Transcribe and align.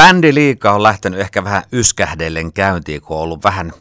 Bändi 0.00 0.34
liikaa 0.34 0.74
on 0.74 0.82
lähtenyt 0.82 1.20
ehkä 1.20 1.44
vähän 1.44 1.62
yskähdellen 1.72 2.52
käyntiin, 2.52 3.00
kun 3.00 3.16
on 3.16 3.22
ollut 3.22 3.44
vähän 3.44 3.72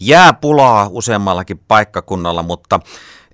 jääpulaa 0.00 0.88
useammallakin 0.90 1.60
paikkakunnalla, 1.68 2.42
mutta 2.42 2.80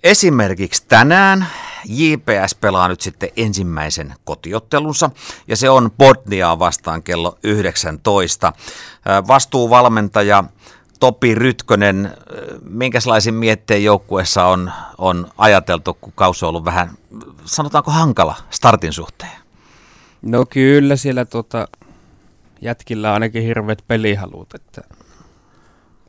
esimerkiksi 0.03 0.85
tänään 0.89 1.47
JPS 1.85 2.55
pelaa 2.61 2.89
nyt 2.89 3.01
sitten 3.01 3.29
ensimmäisen 3.37 4.15
kotiottelunsa 4.25 5.11
ja 5.49 5.57
se 5.57 5.71
on 5.71 5.91
Botniaa 5.91 6.59
vastaan 6.59 7.03
kello 7.03 7.39
19. 7.43 8.53
Vastuuvalmentaja 9.29 10.45
Topi 11.01 11.35
Rytkönen, 11.35 12.17
minkälaisin 12.69 13.35
mietteen 13.35 13.85
joukkueessa 13.85 14.45
on, 14.45 14.72
on 14.99 15.31
ajateltu, 15.38 15.95
kun 16.01 16.12
kausi 16.16 16.45
on 16.45 16.48
ollut 16.48 16.65
vähän, 16.65 16.91
sanotaanko 17.45 17.91
hankala 17.91 18.34
startin 18.51 18.93
suhteen? 18.93 19.43
No 20.23 20.47
kyllä 20.47 20.97
siellä 20.97 21.24
tota, 21.24 21.69
jätkillä 22.62 23.09
on 23.09 23.15
ainakin 23.15 23.42
hirveät 23.42 23.84
pelihalut, 23.88 24.55
että 24.55 24.83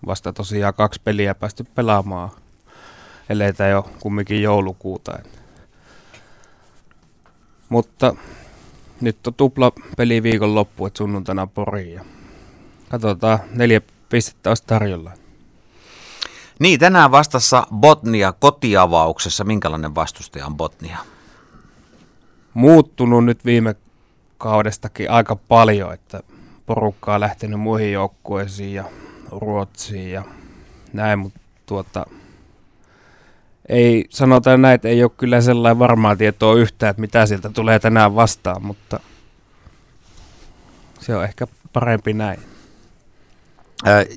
vasta 0.06 0.34
tosiaan 0.34 0.74
kaksi 0.74 1.02
peliä 1.04 1.36
päästy 1.36 1.64
pelaamaan. 1.76 2.30
Eletään 3.30 3.72
jo 3.72 3.90
kumminkin 4.00 4.42
joulukuuta. 4.42 5.20
Mutta 7.70 8.16
nyt 9.02 9.28
on 9.28 9.34
tupla 9.34 9.72
peli 9.98 10.24
viikon 10.24 10.56
loppu, 10.56 10.86
että 10.86 10.98
sunnuntaina 10.98 11.48
Poriin. 11.48 11.94
Ja 11.94 12.06
katsotaan, 12.90 13.40
neljä 13.52 13.82
pistettä 14.10 14.50
olisi 14.50 14.64
tarjolla. 14.68 15.12
Niin, 16.60 16.80
tänään 16.80 17.12
vastassa 17.12 17.68
Botnia 17.76 18.34
kotiavauksessa. 18.34 19.44
Minkälainen 19.44 19.96
vastustaja 19.96 20.46
on 20.46 20.58
Botnia? 20.58 20.98
Muuttunut 22.54 23.26
nyt 23.26 23.46
viime 23.46 23.76
kaudestakin 24.38 25.12
aika 25.12 25.36
paljon, 25.36 25.94
että 25.94 26.20
porukkaa 26.66 27.20
lähtenyt 27.20 27.60
muihin 27.60 27.92
joukkueisiin 27.92 28.74
ja 28.74 28.84
Ruotsiin 29.32 30.12
ja 30.12 30.24
näin, 30.94 31.20
mutta 31.20 31.40
tuota, 31.66 32.06
ei 33.70 34.06
sanotaan 34.10 34.62
näin, 34.62 34.76
että 34.76 34.88
ei 34.88 35.04
ole 35.04 35.12
kyllä 35.18 35.42
sellainen 35.42 35.80
varmaa 35.80 36.16
tietoa 36.16 36.56
yhtään, 36.56 36.90
että 36.90 37.02
mitä 37.02 37.26
sieltä 37.26 37.50
tulee 37.50 37.80
tänään 37.80 38.16
vastaan, 38.16 38.66
mutta 38.66 39.00
se 41.00 41.16
on 41.16 41.24
ehkä 41.24 41.48
parempi 41.74 42.14
näin. 42.14 42.40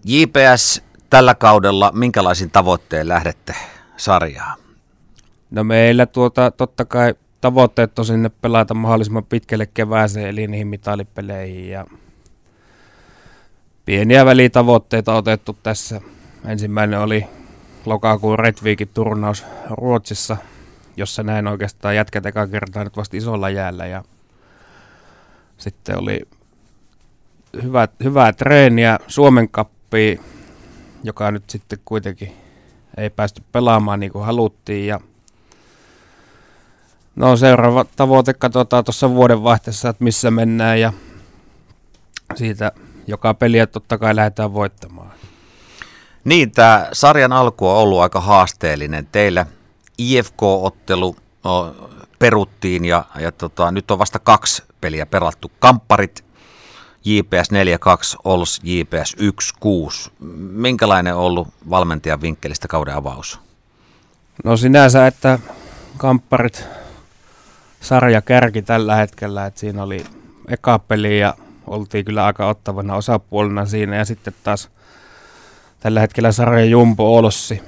JPS 0.04 0.82
tällä 1.10 1.34
kaudella, 1.34 1.92
minkälaisin 1.94 2.50
tavoitteen 2.50 3.08
lähdette 3.08 3.54
sarjaan? 3.96 4.58
No 5.50 5.64
meillä 5.64 6.06
tuota, 6.06 6.50
totta 6.50 6.84
kai 6.84 7.14
tavoitteet 7.40 7.98
on 7.98 8.04
sinne 8.04 8.28
pelata 8.28 8.74
mahdollisimman 8.74 9.24
pitkälle 9.24 9.66
kevääseen, 9.66 10.28
eli 10.28 10.46
niihin 10.46 10.66
mitalipeleihin 10.66 11.70
ja 11.70 11.86
pieniä 13.86 14.24
välitavoitteita 14.24 15.14
otettu 15.14 15.56
tässä. 15.62 16.00
Ensimmäinen 16.44 17.00
oli 17.00 17.26
lokakuun 17.84 18.38
Redvikin 18.38 18.88
turnaus 18.94 19.44
Ruotsissa, 19.70 20.36
jossa 20.96 21.22
näin 21.22 21.46
oikeastaan 21.46 21.96
jätkät 21.96 22.26
eka 22.26 22.46
kertaa 22.46 22.84
nyt 22.84 22.96
vasta 22.96 23.16
isolla 23.16 23.50
jäällä 23.50 23.86
ja 23.86 24.04
sitten 25.58 25.98
oli 25.98 26.20
hyvä, 27.62 27.88
hyvää 28.04 28.32
treeniä 28.32 28.98
Suomen 29.08 29.48
kappiin, 29.48 30.20
joka 31.04 31.30
nyt 31.30 31.50
sitten 31.50 31.78
kuitenkin 31.84 32.32
ei 32.96 33.10
päästy 33.10 33.42
pelaamaan 33.52 34.00
niin 34.00 34.12
kuin 34.12 34.24
haluttiin 34.24 34.86
ja 34.86 35.00
No 37.16 37.36
seuraava 37.36 37.84
tavoite 37.96 38.34
katsotaan 38.34 38.84
tuossa 38.84 39.10
vuodenvaihteessa, 39.10 39.88
että 39.88 40.04
missä 40.04 40.30
mennään 40.30 40.80
ja 40.80 40.92
siitä 42.34 42.72
joka 43.06 43.34
peliä 43.34 43.66
totta 43.66 43.98
kai 43.98 44.16
lähdetään 44.16 44.54
voittamaan. 44.54 45.10
Niin, 46.24 46.50
tämä 46.50 46.88
sarjan 46.92 47.32
alku 47.32 47.68
on 47.68 47.76
ollut 47.76 48.00
aika 48.00 48.20
haasteellinen. 48.20 49.08
Teillä 49.12 49.46
IFK-ottelu 49.98 51.16
no, 51.44 51.74
peruttiin 52.18 52.84
ja, 52.84 53.04
ja 53.18 53.32
tota, 53.32 53.70
nyt 53.70 53.90
on 53.90 53.98
vasta 53.98 54.18
kaksi 54.18 54.62
peliä 54.80 55.06
pelattu. 55.06 55.52
Kampparit 55.58 56.24
JPS 57.04 57.50
4-2, 58.16 58.20
Ols 58.24 58.60
JPS 58.62 59.16
1-6. 59.16 60.10
Minkälainen 60.50 61.14
on 61.14 61.20
ollut 61.20 61.48
valmentajan 61.70 62.20
vinkkelistä 62.20 62.68
kauden 62.68 62.94
avaus? 62.94 63.40
No 64.44 64.56
sinänsä, 64.56 65.06
että 65.06 65.38
kampparit 65.96 66.64
sarja 67.80 68.22
kärki 68.22 68.62
tällä 68.62 68.96
hetkellä, 68.96 69.46
että 69.46 69.60
siinä 69.60 69.82
oli 69.82 70.04
eka 70.48 70.78
peli 70.78 71.18
ja 71.18 71.34
oltiin 71.66 72.04
kyllä 72.04 72.26
aika 72.26 72.48
ottavana 72.48 72.94
osapuolena 72.94 73.66
siinä 73.66 73.96
ja 73.96 74.04
sitten 74.04 74.34
taas 74.42 74.70
tällä 75.80 76.00
hetkellä 76.00 76.32
sarja 76.32 76.64
Jumbo 76.64 77.16
Olossi, 77.16 77.62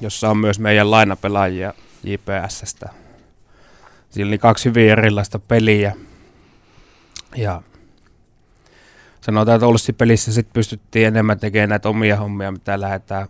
jossa 0.00 0.30
on 0.30 0.36
myös 0.36 0.58
meidän 0.58 0.90
lainapelaajia 0.90 1.74
JPSstä. 2.04 2.88
Siinä 4.10 4.28
oli 4.28 4.38
kaksi 4.38 4.68
hyvin 4.68 4.90
erilaista 4.90 5.38
peliä 5.38 5.96
ja 7.36 7.62
sanotaan, 9.20 9.56
että 9.56 9.66
Olossi 9.66 9.92
pelissä 9.92 10.32
sitten 10.32 10.52
pystyttiin 10.52 11.06
enemmän 11.06 11.40
tekemään 11.40 11.68
näitä 11.68 11.88
omia 11.88 12.16
hommia, 12.16 12.52
mitä 12.52 12.80
lähdetään 12.80 13.28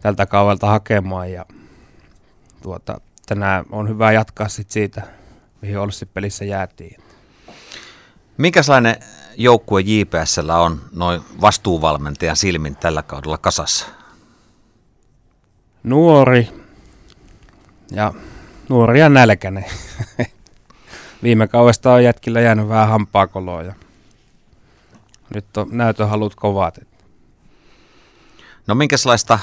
tältä 0.00 0.26
kaudelta 0.26 0.66
hakemaan 0.66 1.32
ja 1.32 1.44
tuota, 2.62 3.00
tänään 3.26 3.64
on 3.70 3.88
hyvä 3.88 4.12
jatkaa 4.12 4.48
sit 4.48 4.70
siitä, 4.70 5.02
mihin 5.62 5.78
Olssi 5.78 6.06
pelissä 6.06 6.44
jäätiin. 6.44 7.07
Minkälainen 8.38 8.96
joukkue 9.36 9.80
JPSllä 9.80 10.58
on 10.58 10.80
noin 10.92 11.20
vastuuvalmentajan 11.40 12.36
silmin 12.36 12.76
tällä 12.76 13.02
kaudella 13.02 13.38
kasassa? 13.38 13.86
Nuori 15.82 16.48
ja 17.90 18.14
nuori 18.68 19.00
ja 19.00 19.08
nälkäinen. 19.08 19.64
Viime 21.22 21.48
kaudesta 21.48 21.92
on 21.92 22.04
jätkillä 22.04 22.40
jäänyt 22.40 22.68
vähän 22.68 22.88
hampaakoloa 22.88 23.62
ja 23.62 23.74
nyt 25.34 25.56
on 25.56 25.68
näytöhalut 25.70 26.34
kovat. 26.34 26.78
No 28.66 28.74
minkälaista 28.74 29.38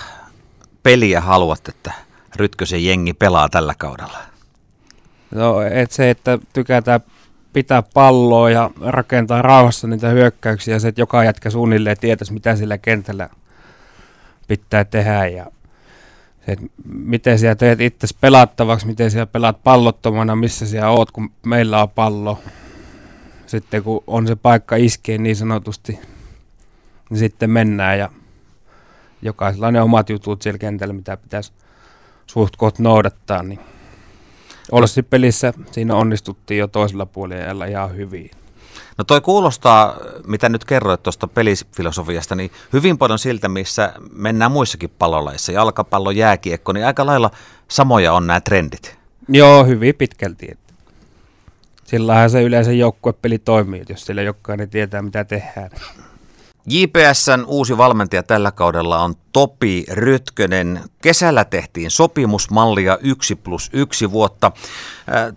peliä 0.84 1.22
haluat, 1.22 1.68
että 1.68 1.94
Rytkösen 2.36 2.86
jengi 2.86 3.14
pelaa 3.14 3.50
tällä 3.50 3.74
kaudella? 3.78 4.18
No 5.32 5.62
et 5.62 5.92
se, 5.92 6.10
että 6.10 6.40
tykätään 6.54 7.02
pitää 7.56 7.84
palloa 7.94 8.50
ja 8.50 8.72
rakentaa 8.82 9.42
rauhassa 9.42 9.88
niitä 9.88 10.10
hyökkäyksiä, 10.10 10.80
se, 10.80 10.88
että 10.88 11.02
joka 11.02 11.24
jätkä 11.24 11.50
suunnilleen 11.50 11.98
tietäisi, 11.98 12.34
mitä 12.34 12.56
sillä 12.56 12.78
kentällä 12.78 13.30
pitää 14.48 14.84
tehdä 14.84 15.28
ja 15.28 15.46
se, 16.46 16.52
että 16.52 16.66
miten 16.86 17.40
siellä 17.40 17.56
teet 17.56 17.82
itse 17.82 18.08
pelattavaksi, 18.22 18.88
miten 18.88 19.12
siellä 19.12 19.26
pelaat 19.26 19.64
pallottomana, 19.64 20.36
missä 20.36 20.66
siellä 20.66 20.90
oot, 20.90 21.12
kun 21.12 21.32
meillä 21.46 21.82
on 21.82 21.90
pallo. 21.90 22.40
Sitten 23.46 23.84
kun 23.84 24.04
on 24.08 24.28
se 24.28 24.36
paikka 24.36 24.76
iskee 24.76 25.18
niin 25.18 25.36
sanotusti, 25.36 26.00
niin 27.10 27.18
sitten 27.18 27.50
mennään 27.50 28.00
ja 28.00 28.10
jokaisella 29.22 29.68
on 29.68 29.74
ne 29.74 29.82
omat 29.82 30.10
jutut 30.10 30.42
siellä 30.42 30.58
kentällä, 30.58 30.94
mitä 30.94 31.18
pitäisi 31.18 31.52
suht 32.28 32.56
noudattaa, 32.80 33.44
niin 33.44 33.60
Olessi 34.72 35.04
pelissä 35.04 35.54
siinä 35.72 35.96
onnistuttiin 35.96 36.58
jo 36.58 36.68
toisella 36.68 37.06
puolella 37.06 37.66
ihan 37.66 37.96
hyvin. 37.96 38.32
No 38.98 39.04
toi 39.04 39.22
kuulostaa, 39.22 39.98
mitä 40.28 40.50
nyt 40.50 40.66
kerroit 40.66 41.04
tuosta 41.04 41.28
pelifilosofiasta, 41.28 42.36
niin 42.36 42.52
hyvin 42.74 42.98
paljon 42.98 43.20
siltä, 43.20 43.50
missä 43.50 43.94
mennään 44.12 44.52
muissakin 44.52 44.90
palolaissa, 45.00 45.52
jalkapallo, 45.52 46.12
jääkiekko, 46.12 46.74
niin 46.74 46.86
aika 46.86 47.06
lailla 47.06 47.32
samoja 47.68 48.14
on 48.14 48.28
nämä 48.28 48.42
trendit. 48.42 48.98
Joo, 49.30 49.66
hyvin 49.66 49.96
pitkälti. 49.96 50.58
Sillähän 51.84 52.30
se 52.30 52.44
yleensä 52.44 52.72
joukkuepeli 52.72 53.40
toimii, 53.40 53.84
jos 53.90 54.06
siellä 54.06 54.22
jokainen 54.22 54.70
tietää, 54.70 55.02
mitä 55.02 55.24
tehdään. 55.24 55.70
JPSn 56.68 57.44
uusi 57.48 57.78
valmentaja 57.78 58.24
tällä 58.24 58.52
kaudella 58.52 59.04
on 59.04 59.16
Topi 59.34 59.86
Rytkönen. 59.92 60.82
Kesällä 61.02 61.46
tehtiin 61.46 61.92
sopimusmallia 61.92 62.98
1 63.02 63.36
plus 63.36 63.70
1 63.74 64.12
vuotta. 64.12 64.52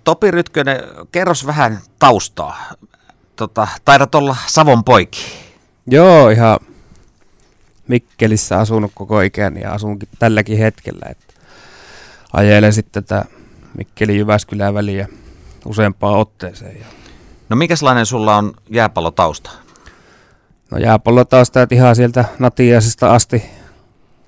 Topi 0.05 0.31
Rytkönen, 0.31 0.81
kerros 1.13 1.47
vähän 1.47 1.79
taustaa. 1.99 2.63
Tota, 3.37 3.69
taidat 3.85 4.15
olla 4.15 4.37
Savon 4.47 4.85
poiki. 4.85 5.21
Joo, 5.87 6.29
ihan 6.31 6.59
Mikkelissä 7.89 8.59
asunut 8.59 8.93
koko 8.95 9.21
ikäni 9.21 9.61
ja 9.61 9.73
asunkin 9.73 10.09
tälläkin 10.19 10.59
hetkellä. 10.59 11.07
Että 11.11 11.35
ajelen 12.33 12.73
sitten 12.73 13.05
tätä 13.05 13.25
Mikkeli 13.77 14.17
Jyväskylän 14.17 14.75
väliä 14.75 15.09
useampaan 15.65 16.19
otteeseen. 16.19 16.87
No 17.49 17.57
mikä 17.57 17.77
sellainen 17.77 18.07
sulla 18.07 18.37
on 18.37 18.55
jääpallotausta? 18.71 19.68
No 20.71 20.79
jääpallo 20.79 21.25
taas 21.25 21.51
täältä 21.51 21.75
ihan 21.75 21.97
sieltä 21.97 22.25
Natiasista 22.39 23.15
asti 23.15 23.43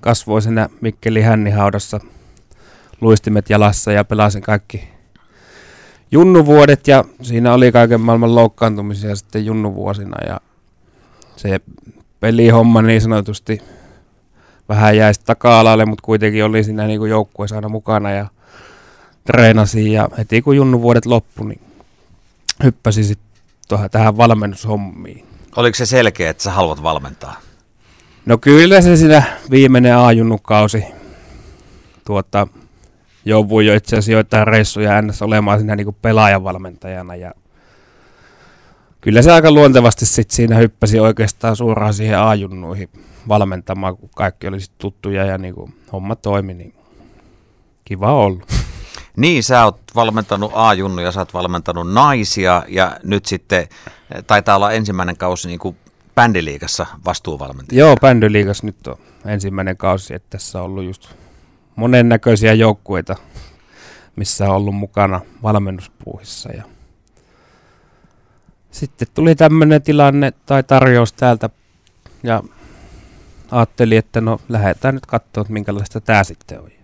kasvoi 0.01 0.41
siinä 0.41 0.69
Mikkeli 0.81 1.21
hännihaudassa 1.21 1.99
luistimet 3.01 3.49
jalassa 3.49 3.91
ja 3.91 4.03
pelasin 4.03 4.41
kaikki 4.41 4.89
junnuvuodet 6.11 6.87
ja 6.87 7.03
siinä 7.21 7.53
oli 7.53 7.71
kaiken 7.71 8.01
maailman 8.01 8.35
loukkaantumisia 8.35 9.15
sitten 9.15 9.45
junnuvuosina 9.45 10.17
ja 10.27 10.39
se 11.35 11.59
pelihomma 12.19 12.81
niin 12.81 13.01
sanotusti 13.01 13.61
vähän 14.69 14.97
jäi 14.97 15.11
taka-alalle, 15.25 15.85
mutta 15.85 16.05
kuitenkin 16.05 16.45
oli 16.45 16.63
siinä 16.63 16.87
niin 16.87 17.09
joukkueessa 17.09 17.55
aina 17.55 17.69
mukana 17.69 18.11
ja 18.11 18.27
treenasi 19.23 19.93
ja 19.93 20.09
heti 20.17 20.41
kun 20.41 20.55
junnuvuodet 20.55 21.05
loppui, 21.05 21.47
niin 21.47 21.61
hyppäsi 22.63 23.03
sitten 23.03 23.89
tähän 23.91 24.17
valmennushommiin. 24.17 25.30
Oliko 25.55 25.75
se 25.75 25.85
selkeä, 25.85 26.29
että 26.29 26.43
sä 26.43 26.51
haluat 26.51 26.83
valmentaa? 26.83 27.35
No 28.25 28.37
kyllä 28.37 28.81
se 28.81 28.97
siinä 28.97 29.23
viimeinen 29.51 29.97
A-junnukausi 29.97 30.83
tuota, 32.05 32.47
joutui 33.25 33.65
jo 33.65 33.73
itse 33.73 33.95
asiassa 33.95 34.11
joitain 34.11 34.47
reissuja 34.47 35.01
ns. 35.01 35.21
olemaan 35.21 35.59
siinä 35.59 35.75
niin 35.75 35.95
pelaajavalmentajana 36.01 37.15
ja 37.15 37.33
kyllä 39.01 39.21
se 39.21 39.31
aika 39.31 39.51
luontevasti 39.51 40.05
sit 40.05 40.31
siinä 40.31 40.57
hyppäsi 40.57 40.99
oikeastaan 40.99 41.55
suoraan 41.55 41.93
siihen 41.93 42.19
A-junnuihin 42.19 42.89
valmentamaan, 43.27 43.97
kun 43.97 44.09
kaikki 44.15 44.47
oli 44.47 44.57
tuttuja 44.77 45.25
ja 45.25 45.37
niin 45.37 45.55
kuin 45.55 45.73
homma 45.91 46.15
toimi, 46.15 46.53
niin 46.53 46.73
kiva 47.85 48.13
ollut. 48.13 48.60
Niin, 49.17 49.43
sä 49.43 49.65
oot 49.65 49.79
valmentanut 49.95 50.51
A-junnuja, 50.55 51.11
sä 51.11 51.19
oot 51.19 51.33
valmentanut 51.33 51.93
naisia 51.93 52.63
ja 52.67 52.97
nyt 53.03 53.25
sitten 53.25 53.67
taitaa 54.27 54.55
olla 54.55 54.71
ensimmäinen 54.71 55.17
kausi 55.17 55.47
niin 55.47 55.59
kuin 55.59 55.77
bändiliigassa 56.15 56.85
vastuuvalmentaja. 57.05 57.79
Joo, 57.79 57.95
bändiliigassa 58.01 58.65
nyt 58.65 58.87
on 58.87 58.97
ensimmäinen 59.25 59.77
kausi, 59.77 60.13
että 60.13 60.27
tässä 60.29 60.59
on 60.59 60.65
ollut 60.65 60.83
just 60.83 61.09
monennäköisiä 61.75 62.53
joukkueita, 62.53 63.15
missä 64.15 64.49
on 64.49 64.55
ollut 64.55 64.75
mukana 64.75 65.21
valmennuspuuhissa. 65.43 66.49
Ja 66.51 66.63
sitten 68.71 69.07
tuli 69.13 69.35
tämmöinen 69.35 69.81
tilanne 69.81 70.33
tai 70.45 70.63
tarjous 70.63 71.13
täältä 71.13 71.49
ja 72.23 72.43
ajattelin, 73.51 73.97
että 73.97 74.21
no 74.21 74.39
lähdetään 74.49 74.95
nyt 74.95 75.05
katsoa, 75.05 75.41
että 75.41 75.53
minkälaista 75.53 76.01
tämä 76.01 76.23
sitten 76.23 76.59
on. 76.59 76.80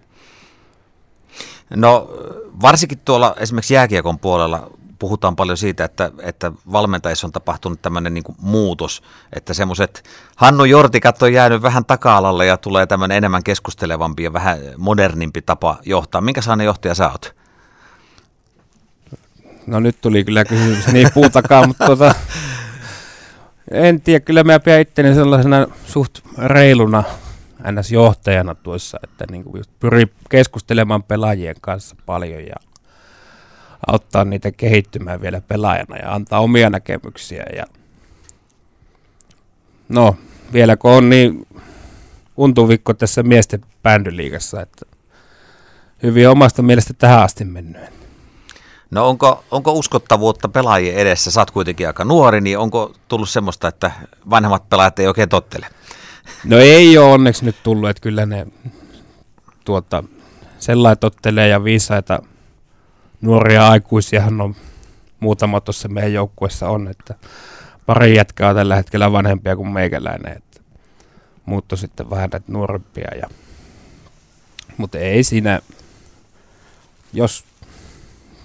No 1.75 2.09
varsinkin 2.61 2.99
tuolla 3.05 3.35
esimerkiksi 3.39 3.73
jääkiekon 3.73 4.19
puolella 4.19 4.69
puhutaan 4.99 5.35
paljon 5.35 5.57
siitä, 5.57 5.85
että, 5.85 6.11
että 6.21 6.51
valmentajissa 6.71 7.27
on 7.27 7.31
tapahtunut 7.31 7.81
tämmöinen 7.81 8.13
niin 8.13 8.23
muutos, 8.41 9.03
että 9.33 9.53
semmoiset 9.53 10.03
Hannu 10.35 10.65
Jortikat 10.65 11.21
on 11.21 11.33
jäänyt 11.33 11.61
vähän 11.61 11.85
taka-alalle 11.85 12.45
ja 12.45 12.57
tulee 12.57 12.85
tämmöinen 12.85 13.17
enemmän 13.17 13.43
keskustelevampi 13.43 14.23
ja 14.23 14.33
vähän 14.33 14.59
modernimpi 14.77 15.41
tapa 15.41 15.77
johtaa. 15.85 16.21
Minkä 16.21 16.41
sellainen 16.41 16.65
johtaja 16.65 16.95
sä 16.95 17.11
oot? 17.11 17.35
No 19.67 19.79
nyt 19.79 20.01
tuli 20.01 20.23
kyllä 20.23 20.45
kysymys 20.45 20.87
niin 20.87 21.09
puutakaan, 21.13 21.67
mutta 21.67 21.85
tuota, 21.85 22.15
en 23.71 24.01
tiedä, 24.01 24.19
kyllä 24.19 24.43
mä 24.43 24.59
pidän 24.59 24.81
itteni 24.81 25.15
sellaisena 25.15 25.67
suht 25.85 26.19
reiluna 26.37 27.03
NS-johtajana 27.71 28.55
tuossa, 28.55 28.99
että 29.03 29.25
niin 29.31 29.43
kuin 29.43 29.59
just 29.59 29.71
pyri 29.79 30.07
keskustelemaan 30.29 31.03
pelaajien 31.03 31.55
kanssa 31.61 31.95
paljon 32.05 32.45
ja 32.45 32.55
auttaa 33.87 34.25
niitä 34.25 34.51
kehittymään 34.51 35.21
vielä 35.21 35.41
pelaajana 35.41 35.97
ja 35.97 36.13
antaa 36.13 36.39
omia 36.39 36.69
näkemyksiä. 36.69 37.45
Ja 37.55 37.65
no, 39.89 40.15
vielä 40.53 40.77
kun 40.77 40.91
on 40.91 41.09
niin 41.09 41.47
untuvikko 42.37 42.93
tässä 42.93 43.23
miesten 43.23 43.61
bändyliigassa, 43.83 44.61
että 44.61 44.85
hyvin 46.03 46.29
omasta 46.29 46.61
mielestä 46.61 46.93
tähän 46.93 47.23
asti 47.23 47.45
mennyt. 47.45 47.81
No 48.91 49.09
onko, 49.09 49.43
onko 49.51 49.71
uskottavuutta 49.71 50.49
pelaajien 50.49 50.95
edessä? 50.95 51.31
Sä 51.31 51.41
oot 51.41 51.51
kuitenkin 51.51 51.87
aika 51.87 52.05
nuori, 52.05 52.41
niin 52.41 52.57
onko 52.57 52.93
tullut 53.07 53.29
semmoista, 53.29 53.67
että 53.67 53.91
vanhemmat 54.29 54.69
pelaajat 54.69 54.99
ei 54.99 55.07
oikein 55.07 55.29
tottele? 55.29 55.67
No 56.43 56.57
ei 56.57 56.97
ole 56.97 57.13
onneksi 57.13 57.45
nyt 57.45 57.55
tullut, 57.63 57.89
että 57.89 58.01
kyllä 58.01 58.25
ne 58.25 58.47
tuota, 59.65 60.03
sellainen 60.59 60.97
tottelee 60.97 61.47
ja 61.47 61.63
viisaita 61.63 62.19
nuoria 63.21 63.67
aikuisiahan 63.67 64.41
on 64.41 64.55
muutama 65.19 65.61
tuossa 65.61 65.87
meidän 65.87 66.13
joukkueessa 66.13 66.69
on, 66.69 66.87
että 66.87 67.15
pari 67.85 68.15
jätkää 68.15 68.49
on 68.49 68.55
tällä 68.55 68.75
hetkellä 68.75 69.11
vanhempia 69.11 69.55
kuin 69.55 69.67
meikäläinen, 69.67 70.37
että 70.37 70.61
muutto 71.45 71.75
sitten 71.75 72.09
vähän 72.09 72.29
näitä 72.33 72.51
nuorempia. 72.51 73.11
Ja, 73.21 73.27
mutta 74.77 74.97
ei 74.97 75.23
siinä, 75.23 75.61
jos, 77.13 77.45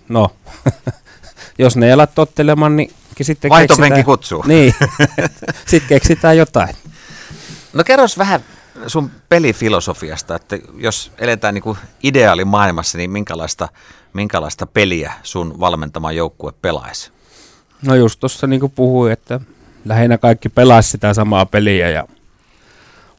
no, 0.09 0.31
jos 1.59 1.77
ne 1.77 1.93
ala 1.93 2.07
tottelemaan, 2.07 2.77
niin 2.77 2.93
sitten 3.23 3.49
Vaihtopenki 3.49 4.03
kutsuu. 4.05 4.45
Niin, 4.47 4.75
sitten 5.71 5.89
keksitään 5.89 6.37
jotain. 6.37 6.75
No 7.73 7.85
kerros 7.85 8.19
vähän 8.19 8.41
sun 8.87 9.11
pelifilosofiasta, 9.29 10.37
että 10.37 10.59
jos 10.77 11.13
eletään 11.19 11.55
niin 11.55 11.63
kuin 11.63 11.79
ideaalimaailmassa, 12.03 12.99
niin 12.99 13.11
minkälaista, 13.11 13.69
minkälaista 14.13 14.67
peliä 14.67 15.13
sun 15.23 15.61
valmentama 15.61 16.13
joukkue 16.13 16.53
pelaisi? 16.63 17.11
No 17.87 17.95
just 17.95 18.21
tuossa 18.21 18.47
niin 18.47 18.61
kuin 18.61 18.73
puhuin, 18.73 19.13
että 19.13 19.41
lähinnä 19.85 20.19
kaikki 20.19 20.49
pelaisi 20.49 20.91
sitä 20.91 21.15
samaa 21.15 21.47
peliä 21.47 21.91
ja 21.91 22.09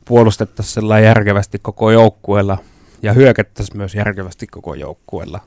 puolustettaisiin 0.05 0.73
sellainen 0.73 1.07
järkevästi 1.07 1.59
koko 1.59 1.91
joukkueella 1.91 2.57
ja 3.01 3.13
hyökättäisiin 3.13 3.77
myös 3.77 3.95
järkevästi 3.95 4.47
koko 4.47 4.73
joukkueella. 4.73 5.39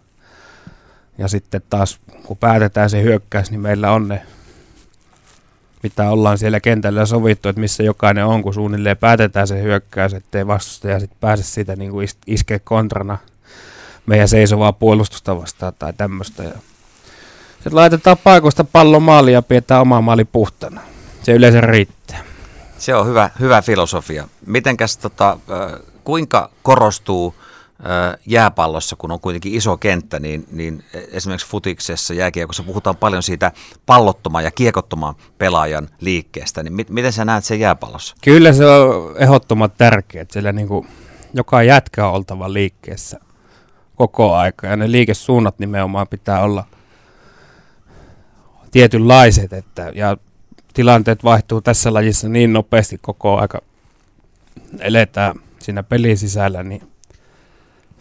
Ja 1.18 1.28
sitten 1.28 1.62
taas 1.70 2.00
kun 2.22 2.36
päätetään 2.36 2.90
se 2.90 3.02
hyökkäys, 3.02 3.50
niin 3.50 3.60
meillä 3.60 3.92
on 3.92 4.08
ne 4.08 4.22
mitä 5.86 6.10
ollaan 6.10 6.38
siellä 6.38 6.60
kentällä 6.60 7.06
sovittu, 7.06 7.48
että 7.48 7.60
missä 7.60 7.82
jokainen 7.82 8.26
on, 8.26 8.42
kun 8.42 8.54
suunnilleen 8.54 8.96
päätetään 8.96 9.48
se 9.48 9.62
hyökkäys, 9.62 10.14
ettei 10.14 10.46
vastustaja 10.46 11.00
sitten 11.00 11.18
pääse 11.20 11.42
siitä 11.42 11.76
niin 11.76 11.90
kuin 11.90 12.08
iskeä 12.26 12.58
kontrana 12.58 13.18
meidän 14.06 14.28
seisovaa 14.28 14.72
puolustusta 14.72 15.40
vastaan 15.40 15.72
tai 15.78 15.92
tämmöistä. 15.92 16.42
Sitten 16.42 17.74
laitetaan 17.74 18.16
paikoista 18.24 18.64
pallo 18.64 19.00
maali 19.00 19.32
ja 19.32 19.42
pidetään 19.42 19.80
oma 19.80 20.00
maali 20.00 20.24
puhtana. 20.24 20.80
Se 21.22 21.32
yleensä 21.32 21.60
riittää. 21.60 22.24
Se 22.78 22.94
on 22.94 23.06
hyvä, 23.06 23.30
hyvä 23.40 23.62
filosofia. 23.62 24.28
Mitenkäs 24.46 24.96
tota, 24.96 25.38
kuinka 26.04 26.50
korostuu 26.62 27.34
jääpallossa, 28.26 28.96
kun 28.96 29.12
on 29.12 29.20
kuitenkin 29.20 29.54
iso 29.54 29.76
kenttä, 29.76 30.20
niin, 30.20 30.46
niin 30.50 30.84
esimerkiksi 31.12 31.48
futiksessa, 31.48 32.14
jääkiekossa 32.14 32.62
puhutaan 32.62 32.96
paljon 32.96 33.22
siitä 33.22 33.52
pallottoman 33.86 34.44
ja 34.44 34.50
kiekottoman 34.50 35.14
pelaajan 35.38 35.88
liikkeestä. 36.00 36.62
Niin 36.62 36.72
mit, 36.72 36.90
miten 36.90 37.12
sä 37.12 37.24
näet 37.24 37.44
sen 37.44 37.60
jääpallossa? 37.60 38.16
Kyllä 38.24 38.52
se 38.52 38.66
on 38.66 39.14
ehdottoman 39.18 39.70
tärkeää, 39.78 40.22
että 40.22 40.32
siellä 40.32 40.52
niin 40.52 40.68
kuin 40.68 40.88
joka 41.34 41.62
jätkä 41.62 42.06
on 42.06 42.14
oltava 42.14 42.52
liikkeessä 42.52 43.20
koko 43.96 44.34
aika 44.34 44.66
ja 44.66 44.76
ne 44.76 44.90
liikesuunnat 44.90 45.58
nimenomaan 45.58 46.08
pitää 46.08 46.42
olla 46.42 46.64
tietynlaiset, 48.70 49.52
että, 49.52 49.92
ja 49.94 50.16
tilanteet 50.74 51.24
vaihtuu 51.24 51.60
tässä 51.60 51.94
lajissa 51.94 52.28
niin 52.28 52.52
nopeasti 52.52 52.98
koko 52.98 53.38
aika 53.38 53.60
eletään 54.78 55.34
siinä 55.58 55.82
pelin 55.82 56.18
sisällä, 56.18 56.62
niin 56.62 56.82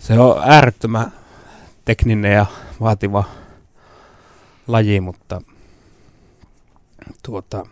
se 0.07 0.19
on 0.19 0.41
äärettömän 0.45 1.12
tekninen 1.85 2.33
ja 2.33 2.45
vaativa 2.81 3.24
laji, 4.67 5.01
mutta 5.01 5.41
tuota, 7.24 7.65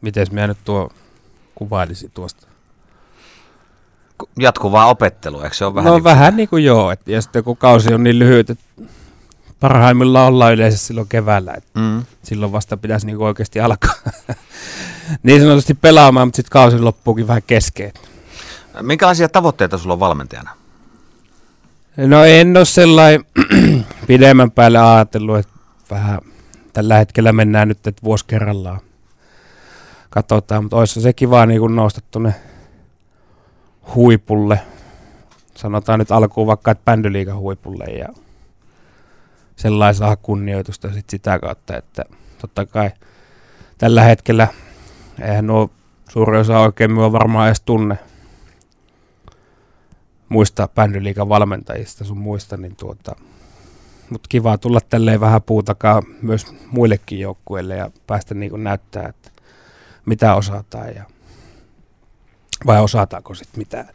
miten 0.00 0.26
minä 0.30 0.46
nyt 0.46 0.58
tuo 0.64 0.90
kuvailisi 1.54 2.10
tuosta? 2.14 2.46
Jatkuvaa 4.38 4.86
opettelua, 4.86 5.44
eikö 5.44 5.56
se 5.56 5.64
ole 5.64 5.74
vähän? 5.74 5.88
No 5.90 5.94
niin 5.94 6.04
vähän 6.04 6.36
niin 6.36 6.48
kuin 6.48 6.64
joo, 6.64 6.90
et, 6.90 7.08
ja 7.08 7.22
sitten 7.22 7.44
kun 7.44 7.56
kausi 7.56 7.94
on 7.94 8.02
niin 8.02 8.18
lyhyt, 8.18 8.50
että 8.50 8.64
parhaimmillaan 9.60 10.28
ollaan 10.28 10.52
yleensä 10.54 10.78
silloin 10.78 11.08
keväällä, 11.08 11.52
että 11.56 11.80
mm. 11.80 12.04
silloin 12.22 12.52
vasta 12.52 12.76
pitäisi 12.76 13.06
niin 13.06 13.18
oikeasti 13.18 13.60
alkaa 13.60 13.94
niin 15.22 15.40
sanotusti 15.40 15.74
pelaamaan, 15.74 16.28
mutta 16.28 16.36
sitten 16.36 16.52
kausi 16.52 16.78
loppuukin 16.78 17.28
vähän 17.28 17.42
kesken. 17.46 17.92
Minkälaisia 18.82 19.28
tavoitteita 19.28 19.78
sulla 19.78 19.92
on 19.92 20.00
valmentajana? 20.00 20.61
No 21.96 22.24
en 22.24 22.56
ole 22.56 22.64
sellainen 22.64 23.24
pidemmän 24.06 24.50
päälle 24.50 24.78
ajatellut, 24.78 25.38
että 25.38 25.52
vähän 25.90 26.18
tällä 26.72 26.96
hetkellä 26.96 27.32
mennään 27.32 27.68
nyt, 27.68 27.86
että 27.86 28.02
vuosi 28.04 28.24
kerrallaan 28.26 28.80
katsotaan, 30.10 30.64
mutta 30.64 30.76
olisi 30.76 31.00
se 31.00 31.12
kiva 31.12 31.46
niin 31.46 31.60
kuin 31.60 31.76
nousta 31.76 32.00
tuonne 32.10 32.34
huipulle. 33.94 34.60
Sanotaan 35.54 35.98
nyt 35.98 36.10
alkuun 36.10 36.46
vaikka, 36.46 36.70
että 36.70 36.84
bändyliikan 36.84 37.38
huipulle 37.38 37.84
ja 37.84 38.08
sellainen 39.56 39.94
saa 39.94 40.16
kunnioitusta 40.16 40.92
sit 40.92 41.10
sitä 41.10 41.38
kautta, 41.38 41.76
että 41.76 42.04
totta 42.40 42.66
kai 42.66 42.90
tällä 43.78 44.02
hetkellä 44.02 44.48
eihän 45.20 45.46
nuo 45.46 45.70
suuri 46.08 46.38
osa 46.38 46.58
oikein 46.58 46.90
minua 46.90 47.12
varmaan 47.12 47.46
edes 47.46 47.60
tunne 47.60 47.98
muista 50.32 50.68
bändyliikan 50.68 51.28
valmentajista 51.28 52.04
sun 52.04 52.18
muista, 52.18 52.56
niin 52.56 52.76
tuota, 52.76 53.16
mutta 54.10 54.26
kiva 54.28 54.58
tulla 54.58 54.80
tälleen 54.80 55.20
vähän 55.20 55.42
puutakaa 55.42 56.02
myös 56.22 56.46
muillekin 56.70 57.20
joukkueille 57.20 57.76
ja 57.76 57.90
päästä 58.06 58.34
niin 58.34 58.50
kuin 58.50 58.64
näyttää, 58.64 59.08
että 59.08 59.30
mitä 60.06 60.34
osataan 60.34 60.94
ja 60.94 61.04
vai 62.66 62.82
osataanko 62.82 63.34
sitten 63.34 63.58
mitään. 63.58 63.88